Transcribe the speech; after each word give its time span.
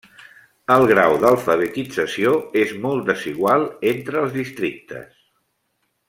El 0.75 0.85
grau 0.91 1.17
d'alfabetització 1.23 2.31
és 2.63 2.73
molt 2.87 3.05
desigual 3.13 3.67
entre 3.93 4.23
els 4.23 4.33
districtes. 4.43 5.17